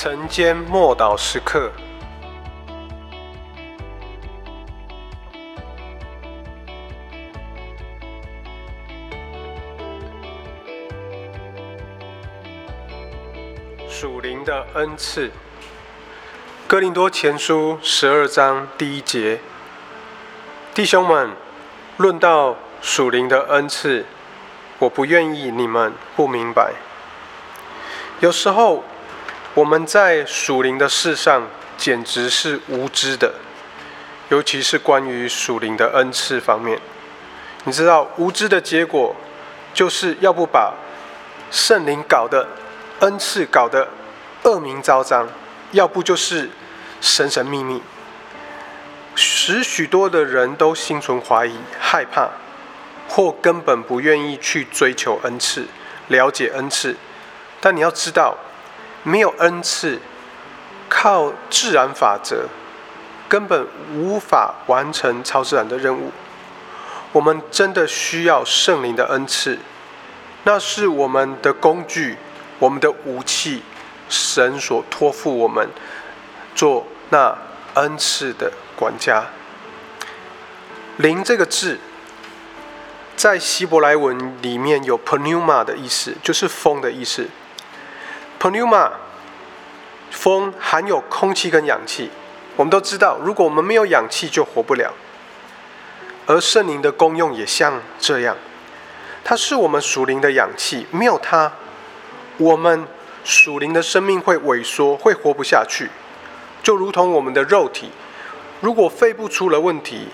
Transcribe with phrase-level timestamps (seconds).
[0.00, 1.72] 晨间默祷时刻，
[13.88, 15.26] 属灵的恩赐，
[16.68, 19.40] 《哥林多前书》十二章第一节，
[20.72, 21.30] 弟兄们，
[21.96, 24.06] 论到属灵的恩赐，
[24.78, 26.74] 我不愿意你们不明白。
[28.20, 28.84] 有时候。
[29.58, 31.42] 我们在属灵的事上
[31.76, 33.34] 简直是无知的，
[34.28, 36.80] 尤其是关于属灵的恩赐方面。
[37.64, 39.16] 你知道，无知的结果
[39.74, 40.74] 就是要不把
[41.50, 42.46] 圣灵搞得
[43.00, 43.88] 恩赐搞得
[44.44, 45.28] 恶名昭彰，
[45.72, 46.48] 要不就是
[47.00, 47.82] 神神秘秘，
[49.16, 52.28] 使许多的人都心存怀疑、害怕，
[53.08, 55.66] 或根本不愿意去追求恩赐、
[56.06, 56.94] 了解恩赐。
[57.60, 58.38] 但你要知道。
[59.02, 60.00] 没有恩赐，
[60.88, 62.46] 靠自然法则
[63.28, 66.12] 根本无法完成超自然的任务。
[67.12, 69.58] 我们真的需要圣灵的恩赐，
[70.44, 72.16] 那是我们的工具，
[72.58, 73.62] 我们的武器。
[74.10, 75.68] 神所托付我们
[76.54, 77.36] 做那
[77.74, 79.26] 恩赐的管家。
[80.96, 81.78] 灵这个字，
[83.14, 87.28] 在希伯来文里面有 pneuma 的意思，就是风的意思。
[88.40, 88.90] pneuma，
[90.10, 92.10] 风含有空气跟氧气。
[92.56, 94.92] 我们都知道，如果我们没有氧气，就活不了。
[96.26, 98.36] 而圣灵的功用也像这样，
[99.24, 101.52] 它是我们属灵的氧气，没有它，
[102.36, 102.86] 我们
[103.24, 105.90] 属灵的生命会萎缩，会活不下去。
[106.62, 107.90] 就如同我们的肉体，
[108.60, 110.08] 如果肺部出了问题，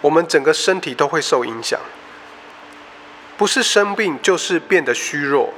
[0.00, 1.80] 我们整个身体都会受影响。
[3.36, 5.52] 不是生病，就是变得虚弱。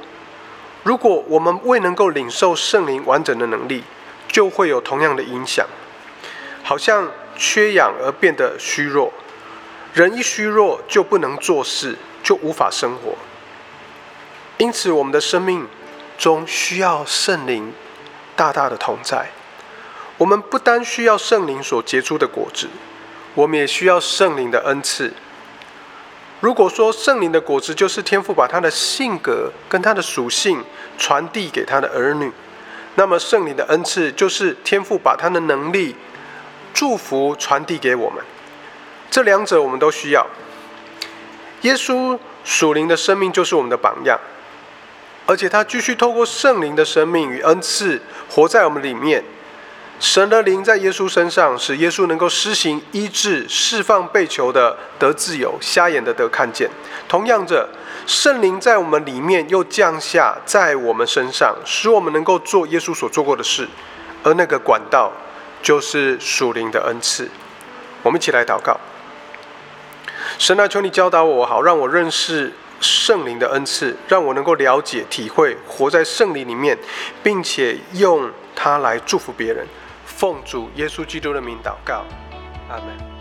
[0.91, 3.81] 如果我们未能够领受圣灵完整的能力，
[4.27, 5.65] 就会有同样的影响，
[6.63, 9.13] 好像缺氧而变得虚弱。
[9.93, 13.15] 人一虚弱，就不能做事，就无法生活。
[14.57, 15.65] 因此，我们的生命
[16.17, 17.71] 中需要圣灵
[18.35, 19.29] 大大的同在。
[20.17, 22.67] 我们不单需要圣灵所结出的果子，
[23.33, 25.13] 我们也需要圣灵的恩赐。
[26.41, 30.63] 如果说圣灵的果子就是天父把他的性格跟他的属性
[30.97, 32.31] 传递给他的儿女，
[32.95, 35.95] 那么圣灵的恩赐就是天父把他的能力、
[36.73, 38.23] 祝福传递给我们。
[39.11, 40.25] 这两者我们都需要。
[41.61, 44.19] 耶稣属灵的生命就是我们的榜样，
[45.27, 49.23] 而且他继续透过圣灵的生命与恩赐活在我们里面。
[50.01, 56.67] 神的灵在耶稣身上，使耶稣能够施行医治、释放被囚的得自由，瞎眼的得看见。
[57.07, 57.69] 同样着，
[58.07, 63.69] 圣灵在我们里面又降下在我们身上，使我们能够做耶稣所做过的事。
[64.23, 65.11] 而那个管道
[65.61, 67.29] 就是属灵的恩赐。
[68.01, 68.75] 我们一起来祷告：
[70.39, 76.75] 神啊，求你教导我，好让我认识圣灵的恩赐，让我能够了解、体会，活在圣灵里面，
[77.21, 79.67] 并且用它来祝福别人。
[80.11, 82.03] 奉主耶稣基督的名祷告，
[82.69, 83.20] 阿门。